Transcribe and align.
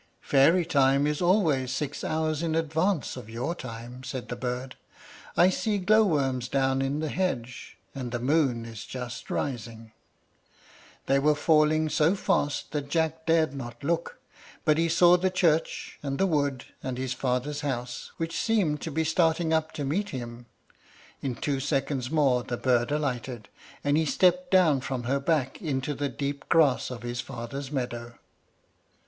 "Fairy 0.23 0.65
time 0.65 1.05
is 1.05 1.21
always 1.21 1.69
six 1.71 2.03
hours 2.03 2.41
in 2.41 2.55
advance 2.55 3.15
of 3.15 3.29
your 3.29 3.53
time," 3.53 4.03
said 4.03 4.29
the 4.29 4.35
bird. 4.35 4.75
"I 5.37 5.51
see 5.51 5.77
glowworms 5.77 6.47
down 6.47 6.81
in 6.81 7.01
the 7.01 7.07
hedge, 7.09 7.77
and 7.93 8.11
the 8.11 8.17
moon 8.17 8.65
is 8.65 8.83
just 8.83 9.29
rising." 9.29 9.91
They 11.05 11.19
were 11.19 11.35
falling 11.35 11.87
so 11.89 12.15
fast 12.15 12.71
that 12.71 12.89
Jack 12.89 13.27
dared 13.27 13.53
not 13.53 13.83
look; 13.83 14.17
but 14.65 14.79
he 14.79 14.89
saw 14.89 15.17
the 15.17 15.29
church, 15.29 15.99
and 16.01 16.17
the 16.17 16.25
wood, 16.25 16.65
and 16.81 16.97
his 16.97 17.13
father's 17.13 17.61
house, 17.61 18.11
which 18.17 18.35
seemed 18.35 18.81
to 18.81 18.89
be 18.89 19.03
starting 19.03 19.53
up 19.53 19.71
to 19.73 19.85
meet 19.85 20.09
him. 20.09 20.47
In 21.21 21.35
two 21.35 21.59
seconds 21.59 22.09
more 22.09 22.41
the 22.41 22.57
bird 22.57 22.89
alighted, 22.91 23.49
and 23.83 23.95
he 23.95 24.05
stepped 24.07 24.49
down 24.49 24.81
from 24.81 25.03
her 25.03 25.19
back 25.19 25.61
into 25.61 25.93
the 25.93 26.09
deep 26.09 26.49
grass 26.49 26.89
of 26.89 27.03
his 27.03 27.21
father's 27.21 27.71
meadow. 27.71 28.15